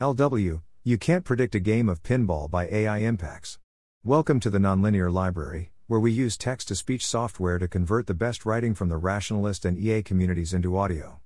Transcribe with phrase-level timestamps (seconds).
[0.00, 3.60] LW, you can't predict a game of pinball by AI impacts.
[4.02, 8.12] Welcome to the Nonlinear Library, where we use text to speech software to convert the
[8.12, 11.20] best writing from the rationalist and EA communities into audio.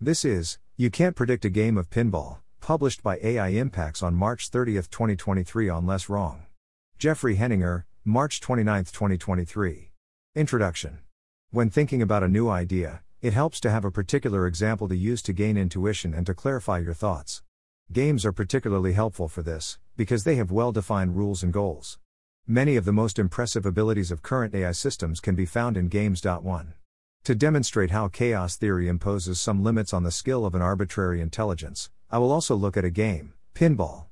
[0.00, 4.48] This is You Can't Predict a Game of Pinball, published by AI Impacts on March
[4.48, 6.46] 30, 2023 on Less Wrong.
[6.98, 9.90] Jeffrey Heninger, March 29, 2023.
[10.34, 11.00] Introduction.
[11.50, 15.20] When thinking about a new idea, it helps to have a particular example to use
[15.22, 17.42] to gain intuition and to clarify your thoughts.
[17.92, 21.98] Games are particularly helpful for this, because they have well defined rules and goals.
[22.46, 26.72] Many of the most impressive abilities of current AI systems can be found in Games.1.
[27.24, 31.90] To demonstrate how chaos theory imposes some limits on the skill of an arbitrary intelligence,
[32.10, 34.06] I will also look at a game, pinball.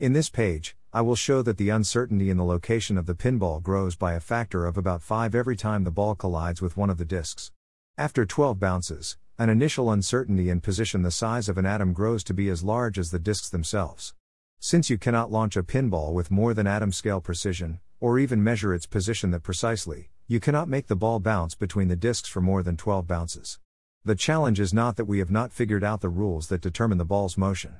[0.00, 3.62] In this page, I will show that the uncertainty in the location of the pinball
[3.62, 6.98] grows by a factor of about 5 every time the ball collides with one of
[6.98, 7.52] the discs.
[7.96, 12.34] After 12 bounces, an initial uncertainty in position the size of an atom grows to
[12.34, 14.12] be as large as the disks themselves.
[14.58, 18.74] Since you cannot launch a pinball with more than atom scale precision, or even measure
[18.74, 22.64] its position that precisely, you cannot make the ball bounce between the disks for more
[22.64, 23.60] than 12 bounces.
[24.04, 27.04] The challenge is not that we have not figured out the rules that determine the
[27.04, 27.76] ball's motion.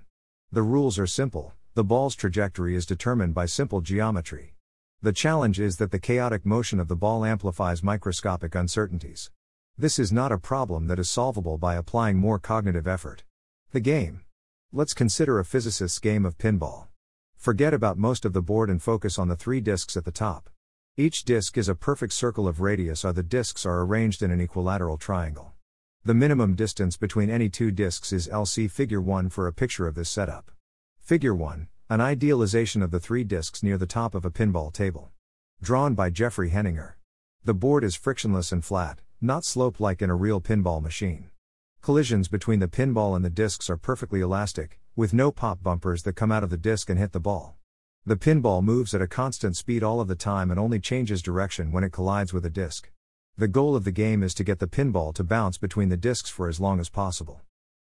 [0.53, 4.55] The rules are simple, the ball's trajectory is determined by simple geometry.
[5.03, 9.33] The challenge is that the chaotic motion of the ball amplifies microscopic uncertainties.
[9.81, 13.23] This is not a problem that is solvable by applying more cognitive effort.
[13.71, 14.23] The game.
[14.73, 16.89] Let's consider a physicist's game of pinball.
[17.37, 20.51] Forget about most of the board and focus on the three disks at the top.
[20.97, 24.41] Each disk is a perfect circle of radius, or the disks are arranged in an
[24.41, 25.53] equilateral triangle.
[26.03, 29.95] The minimum distance between any two disks is LC Figure 1 for a picture of
[29.95, 30.51] this setup.
[30.99, 35.13] Figure 1 An idealization of the three disks near the top of a pinball table.
[35.63, 36.95] Drawn by Jeffrey Heninger.
[37.45, 41.29] The board is frictionless and flat, not slope like in a real pinball machine.
[41.83, 46.15] Collisions between the pinball and the discs are perfectly elastic, with no pop bumpers that
[46.15, 47.57] come out of the disc and hit the ball.
[48.07, 51.73] The pinball moves at a constant speed all of the time and only changes direction
[51.73, 52.91] when it collides with a disc.
[53.37, 56.31] The goal of the game is to get the pinball to bounce between the discs
[56.31, 57.41] for as long as possible.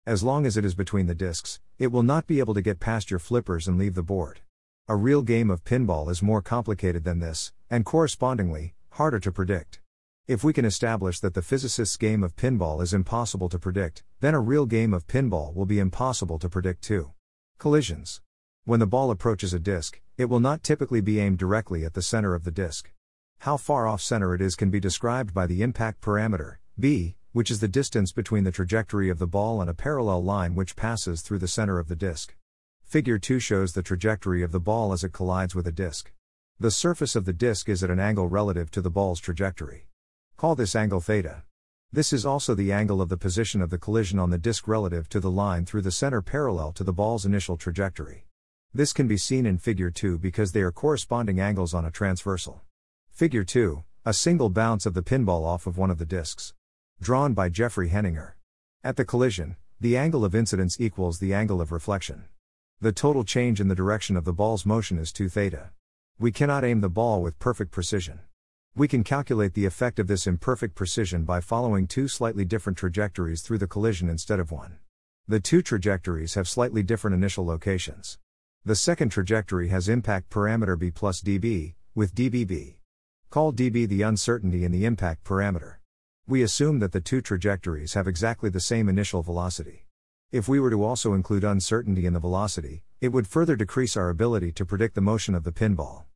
[0.06, 2.80] As long as it is between the discs, it will not be able to get
[2.80, 4.41] past your flippers and leave the board.
[4.88, 9.80] A real game of pinball is more complicated than this, and correspondingly, harder to predict.
[10.26, 14.32] If we can establish that the physicist's game of pinball is impossible to predict, then
[14.32, 17.12] a real game of pinball will be impossible to predict too.
[17.58, 18.22] Collisions.
[18.64, 22.00] When the ball approaches a disc, it will not typically be aimed directly at the
[22.00, 22.90] center of the disc.
[23.40, 27.50] How far off center it is can be described by the impact parameter, b, which
[27.50, 31.20] is the distance between the trajectory of the ball and a parallel line which passes
[31.20, 32.34] through the center of the disc.
[32.82, 36.14] Figure 2 shows the trajectory of the ball as it collides with a disc.
[36.58, 39.86] The surface of the disc is at an angle relative to the ball's trajectory.
[40.44, 41.43] Call this angle theta.
[41.91, 45.09] This is also the angle of the position of the collision on the disk relative
[45.09, 48.27] to the line through the center parallel to the ball's initial trajectory.
[48.75, 52.60] This can be seen in Figure 2 because they are corresponding angles on a transversal.
[53.10, 56.53] Figure 2 A single bounce of the pinball off of one of the disks.
[57.00, 58.33] Drawn by Jeffrey Heninger.
[58.83, 62.25] At the collision, the angle of incidence equals the angle of reflection.
[62.83, 65.71] The total change in the direction of the ball's motion is 2 theta.
[66.19, 68.21] We cannot aim the ball with perfect precision.
[68.76, 73.40] We can calculate the effect of this imperfect precision by following two slightly different trajectories
[73.40, 74.78] through the collision instead of one.
[75.28, 78.18] The two trajectories have slightly different initial locations.
[78.64, 82.74] The second trajectory has impact parameter b plus db, with dbb.
[83.30, 85.76] Call db the uncertainty in the impact parameter.
[86.26, 89.86] We assume that the two trajectories have exactly the same initial velocity.
[90.32, 94.08] If we were to also include uncertainty in the velocity, it would further decrease our
[94.08, 96.06] ability to predict the motion of the pinball.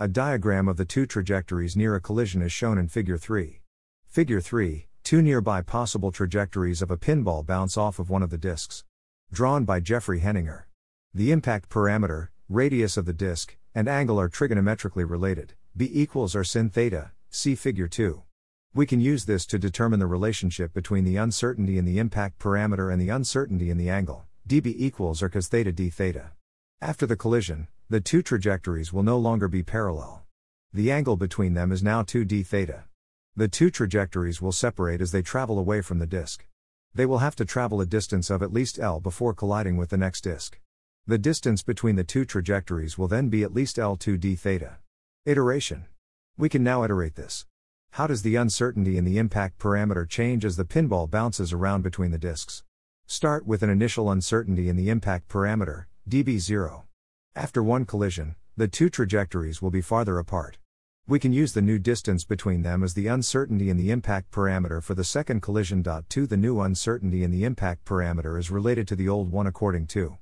[0.00, 3.62] A diagram of the two trajectories near a collision is shown in Figure 3.
[4.06, 8.38] Figure 3 Two nearby possible trajectories of a pinball bounce off of one of the
[8.38, 8.84] disks.
[9.32, 10.66] Drawn by Jeffrey Heninger.
[11.12, 15.54] The impact parameter, radius of the disk, and angle are trigonometrically related.
[15.76, 18.22] B equals r sin theta, see Figure 2.
[18.74, 22.92] We can use this to determine the relationship between the uncertainty in the impact parameter
[22.92, 24.26] and the uncertainty in the angle.
[24.46, 26.30] dB equals r cos theta d theta.
[26.80, 30.22] After the collision, the two trajectories will no longer be parallel.
[30.74, 32.84] The angle between them is now 2 d theta.
[33.34, 36.46] The two trajectories will separate as they travel away from the disk.
[36.94, 39.96] They will have to travel a distance of at least L before colliding with the
[39.96, 40.60] next disk.
[41.06, 44.76] The distance between the two trajectories will then be at least L2 d theta.
[45.24, 45.86] Iteration.
[46.36, 47.46] We can now iterate this.
[47.92, 52.10] How does the uncertainty in the impact parameter change as the pinball bounces around between
[52.10, 52.64] the disks?
[53.06, 56.82] Start with an initial uncertainty in the impact parameter, dB0.
[57.38, 60.58] After one collision, the two trajectories will be farther apart.
[61.06, 64.82] We can use the new distance between them as the uncertainty in the impact parameter
[64.82, 65.84] for the second collision.
[65.84, 69.86] 2 The new uncertainty in the impact parameter is related to the old one according
[69.86, 70.18] to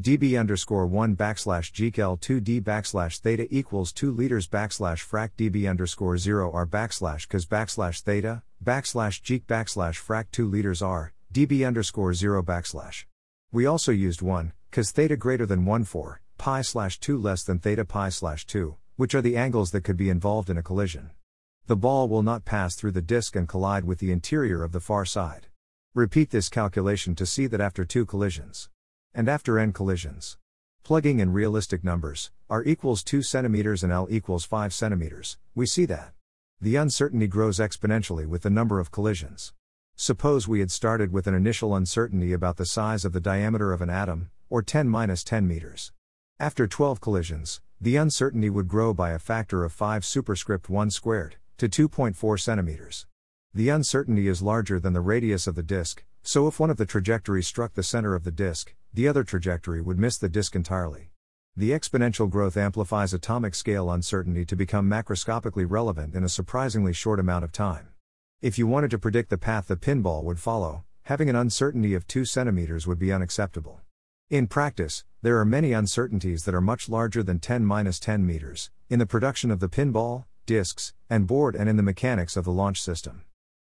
[0.00, 5.68] db underscore 1 backslash gkel 2 d backslash theta equals 2 liters backslash frac db
[5.68, 11.66] underscore 0 r backslash cos backslash theta backslash geek backslash frac 2 liters r db
[11.66, 13.06] underscore 0 backslash.
[13.50, 17.58] We also used 1, cos theta greater than 1 for pi slash 2 less than
[17.58, 21.10] theta pi slash 2, which are the angles that could be involved in a collision.
[21.66, 24.80] The ball will not pass through the disk and collide with the interior of the
[24.80, 25.48] far side.
[25.92, 28.70] Repeat this calculation to see that after two collisions
[29.12, 30.38] and after n collisions.
[30.82, 35.84] Plugging in realistic numbers, r equals 2 cm and l equals 5 cm, we see
[35.84, 36.14] that
[36.58, 39.52] the uncertainty grows exponentially with the number of collisions.
[39.94, 43.82] Suppose we had started with an initial uncertainty about the size of the diameter of
[43.82, 45.92] an atom, or 10 10 meters.
[46.40, 51.36] After 12 collisions, the uncertainty would grow by a factor of 5 superscript 1 squared,
[51.58, 53.06] to 2.4 centimeters.
[53.52, 56.86] The uncertainty is larger than the radius of the disk, so if one of the
[56.86, 61.10] trajectories struck the center of the disk, the other trajectory would miss the disk entirely.
[61.58, 67.20] The exponential growth amplifies atomic scale uncertainty to become macroscopically relevant in a surprisingly short
[67.20, 67.88] amount of time.
[68.40, 72.06] If you wanted to predict the path the pinball would follow, having an uncertainty of
[72.06, 73.82] 2 centimeters would be unacceptable.
[74.30, 79.00] In practice, there are many uncertainties that are much larger than 10 10 meters, in
[79.00, 82.80] the production of the pinball, disks, and board and in the mechanics of the launch
[82.80, 83.24] system.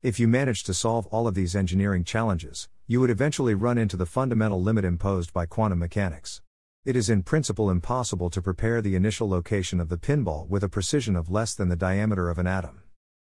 [0.02, 3.96] If you manage to solve all of these engineering challenges, you would eventually run into
[3.96, 6.42] the fundamental limit imposed by quantum mechanics.
[6.84, 10.68] It is in principle impossible to prepare the initial location of the pinball with a
[10.68, 12.82] precision of less than the diameter of an atom.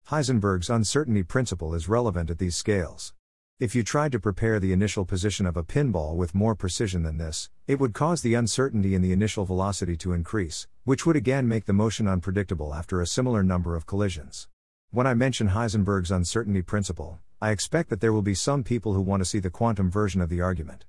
[0.09, 3.15] Heisenberg's uncertainty principle is relevant at these scales.
[3.57, 7.17] If you tried to prepare the initial position of a pinball with more precision than
[7.17, 11.47] this, it would cause the uncertainty in the initial velocity to increase, which would again
[11.47, 14.49] make the motion unpredictable after a similar number of collisions.
[14.91, 19.01] When I mention Heisenberg's uncertainty principle, I expect that there will be some people who
[19.01, 20.83] want to see the quantum version of the argument.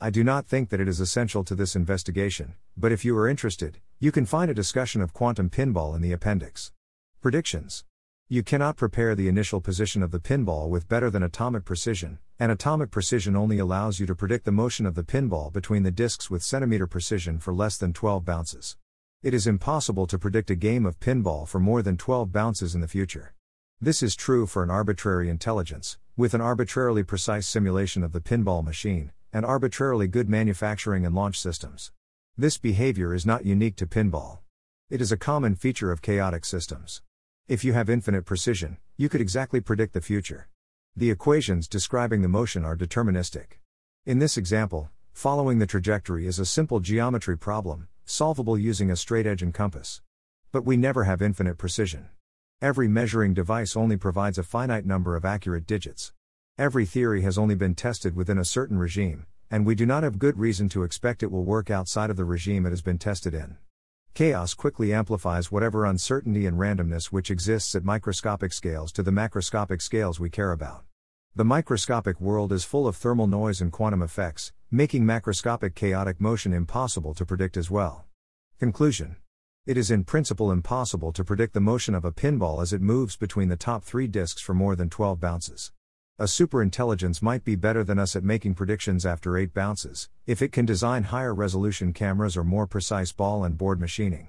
[0.00, 3.28] I do not think that it is essential to this investigation, but if you are
[3.28, 6.70] interested, you can find a discussion of quantum pinball in the appendix.
[7.20, 7.82] Predictions
[8.32, 12.50] You cannot prepare the initial position of the pinball with better than atomic precision, and
[12.50, 16.30] atomic precision only allows you to predict the motion of the pinball between the disks
[16.30, 18.78] with centimeter precision for less than 12 bounces.
[19.22, 22.80] It is impossible to predict a game of pinball for more than 12 bounces in
[22.80, 23.34] the future.
[23.82, 28.64] This is true for an arbitrary intelligence, with an arbitrarily precise simulation of the pinball
[28.64, 31.92] machine, and arbitrarily good manufacturing and launch systems.
[32.38, 34.38] This behavior is not unique to pinball.
[34.88, 37.02] It is a common feature of chaotic systems.
[37.48, 40.48] If you have infinite precision, you could exactly predict the future.
[40.94, 43.58] The equations describing the motion are deterministic.
[44.06, 49.26] In this example, following the trajectory is a simple geometry problem, solvable using a straight
[49.26, 50.02] edge and compass.
[50.52, 52.10] But we never have infinite precision.
[52.60, 56.12] Every measuring device only provides a finite number of accurate digits.
[56.56, 60.20] Every theory has only been tested within a certain regime, and we do not have
[60.20, 63.34] good reason to expect it will work outside of the regime it has been tested
[63.34, 63.56] in.
[64.14, 69.80] Chaos quickly amplifies whatever uncertainty and randomness which exists at microscopic scales to the macroscopic
[69.80, 70.84] scales we care about.
[71.34, 76.52] The microscopic world is full of thermal noise and quantum effects, making macroscopic chaotic motion
[76.52, 78.04] impossible to predict as well.
[78.60, 79.16] Conclusion
[79.64, 83.16] it is in principle impossible to predict the motion of a pinball as it moves
[83.16, 85.70] between the top three disks for more than 12 bounces.
[86.18, 90.52] A superintelligence might be better than us at making predictions after 8 bounces, if it
[90.52, 94.28] can design higher resolution cameras or more precise ball and board machining.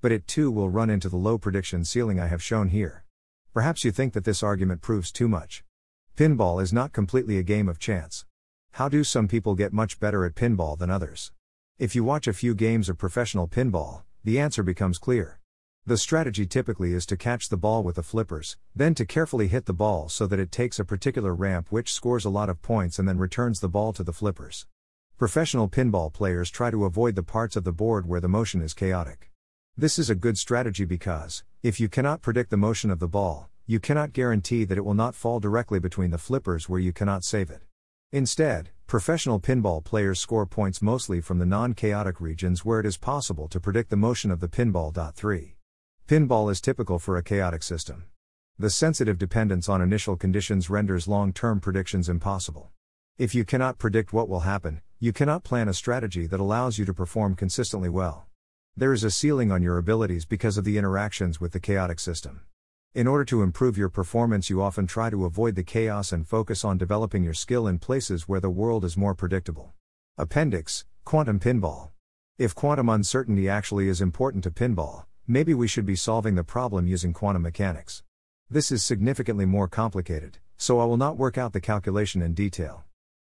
[0.00, 3.04] But it too will run into the low prediction ceiling I have shown here.
[3.52, 5.64] Perhaps you think that this argument proves too much.
[6.16, 8.24] Pinball is not completely a game of chance.
[8.72, 11.32] How do some people get much better at pinball than others?
[11.76, 15.40] If you watch a few games of professional pinball, the answer becomes clear.
[15.88, 19.66] The strategy typically is to catch the ball with the flippers, then to carefully hit
[19.66, 22.98] the ball so that it takes a particular ramp which scores a lot of points
[22.98, 24.66] and then returns the ball to the flippers.
[25.16, 28.74] Professional pinball players try to avoid the parts of the board where the motion is
[28.74, 29.30] chaotic.
[29.76, 33.48] This is a good strategy because, if you cannot predict the motion of the ball,
[33.64, 37.22] you cannot guarantee that it will not fall directly between the flippers where you cannot
[37.22, 37.62] save it.
[38.10, 42.96] Instead, professional pinball players score points mostly from the non chaotic regions where it is
[42.96, 44.92] possible to predict the motion of the pinball.
[45.14, 45.55] 3.
[46.06, 48.04] Pinball is typical for a chaotic system.
[48.60, 52.70] The sensitive dependence on initial conditions renders long term predictions impossible.
[53.18, 56.84] If you cannot predict what will happen, you cannot plan a strategy that allows you
[56.84, 58.28] to perform consistently well.
[58.76, 62.42] There is a ceiling on your abilities because of the interactions with the chaotic system.
[62.94, 66.64] In order to improve your performance, you often try to avoid the chaos and focus
[66.64, 69.74] on developing your skill in places where the world is more predictable.
[70.16, 71.90] Appendix Quantum Pinball.
[72.38, 76.86] If quantum uncertainty actually is important to pinball, maybe we should be solving the problem
[76.86, 78.02] using quantum mechanics.
[78.48, 82.84] This is significantly more complicated, so I will not work out the calculation in detail.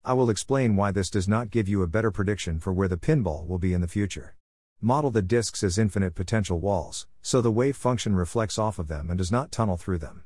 [0.04, 2.98] I will explain why this does not give you a better prediction for where the
[2.98, 4.36] pinball will be in the future.
[4.82, 9.10] Model the disks as infinite potential walls, so the wave function reflects off of them
[9.10, 10.24] and does not tunnel through them.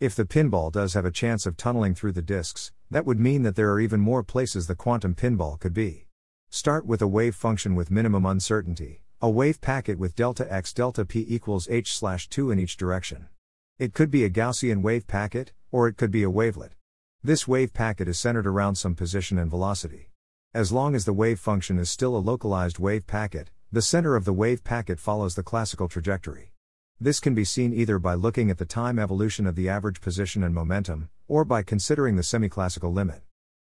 [0.00, 3.42] If the pinball does have a chance of tunneling through the disks, that would mean
[3.42, 6.06] that there are even more places the quantum pinball could be.
[6.48, 11.04] Start with a wave function with minimum uncertainty, a wave packet with delta x delta
[11.04, 13.28] p equals h slash 2 in each direction.
[13.78, 16.72] It could be a Gaussian wave packet, or it could be a wavelet.
[17.22, 20.08] This wave packet is centered around some position and velocity.
[20.54, 24.24] As long as the wave function is still a localized wave packet, the center of
[24.24, 26.54] the wave packet follows the classical trajectory.
[26.98, 30.42] This can be seen either by looking at the time evolution of the average position
[30.42, 33.20] and momentum, or by considering the semiclassical limit.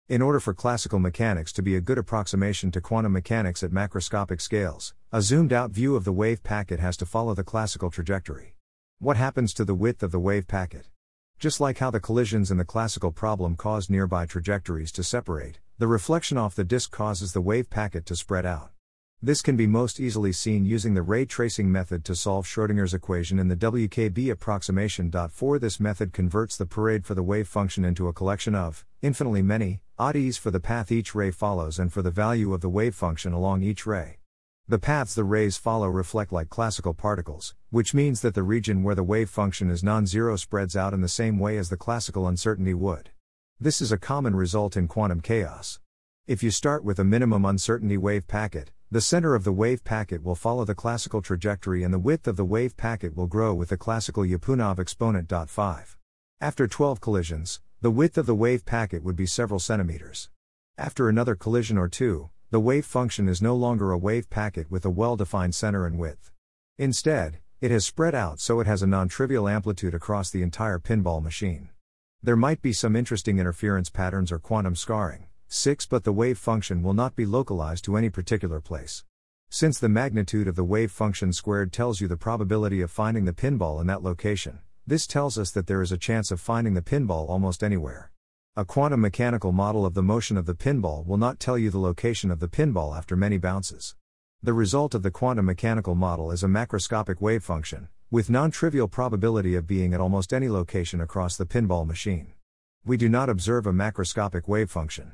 [0.08, 4.40] In order for classical mechanics to be a good approximation to quantum mechanics at macroscopic
[4.40, 8.54] scales, a zoomed out view of the wave packet has to follow the classical trajectory.
[9.00, 10.86] What happens to the width of the wave packet?
[11.40, 15.88] Just like how the collisions in the classical problem caused nearby trajectories to separate, the
[15.88, 18.70] reflection off the disk causes the wave packet to spread out.
[19.20, 23.40] This can be most easily seen using the ray tracing method to solve Schrodinger's equation
[23.40, 25.10] in the WKB approximation.
[25.32, 29.42] For this method converts the PDE for the wave function into a collection of infinitely
[29.42, 32.94] many ODEs for the path each ray follows and for the value of the wave
[32.94, 34.18] function along each ray.
[34.68, 38.94] The paths the rays follow reflect like classical particles, which means that the region where
[38.94, 42.28] the wave function is non zero spreads out in the same way as the classical
[42.28, 43.08] uncertainty would.
[43.58, 45.80] This is a common result in quantum chaos.
[46.26, 50.22] If you start with a minimum uncertainty wave packet, the center of the wave packet
[50.22, 53.70] will follow the classical trajectory and the width of the wave packet will grow with
[53.70, 55.32] the classical Lyapunov exponent.
[55.48, 55.96] 5.
[56.38, 60.28] After 12 collisions, the width of the wave packet would be several centimeters.
[60.76, 64.84] After another collision or two, the wave function is no longer a wave packet with
[64.84, 66.32] a well defined center and width.
[66.78, 70.80] Instead, it has spread out so it has a non trivial amplitude across the entire
[70.80, 71.68] pinball machine.
[72.20, 75.28] There might be some interesting interference patterns or quantum scarring.
[75.46, 79.04] 6 But the wave function will not be localized to any particular place.
[79.48, 83.32] Since the magnitude of the wave function squared tells you the probability of finding the
[83.32, 86.82] pinball in that location, this tells us that there is a chance of finding the
[86.82, 88.12] pinball almost anywhere.
[88.54, 91.80] A quantum mechanical model of the motion of the pinball will not tell you the
[91.80, 93.96] location of the pinball after many bounces.
[94.42, 98.86] The result of the quantum mechanical model is a macroscopic wave function, with non trivial
[98.86, 102.34] probability of being at almost any location across the pinball machine.
[102.84, 105.12] We do not observe a macroscopic wave function.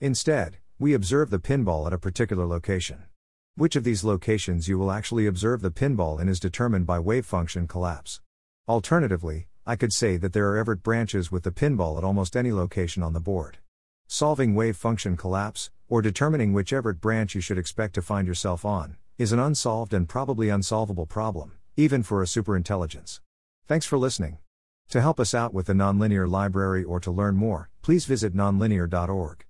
[0.00, 3.04] Instead, we observe the pinball at a particular location.
[3.54, 7.24] Which of these locations you will actually observe the pinball in is determined by wave
[7.24, 8.20] function collapse.
[8.68, 12.52] Alternatively, I could say that there are Everett branches with the pinball at almost any
[12.52, 13.58] location on the board.
[14.06, 18.64] Solving wave function collapse, or determining which Everett branch you should expect to find yourself
[18.64, 23.18] on, is an unsolved and probably unsolvable problem, even for a superintelligence.
[23.66, 24.38] Thanks for listening.
[24.90, 29.44] To help us out with the Nonlinear Library or to learn more, please visit nonlinear.org.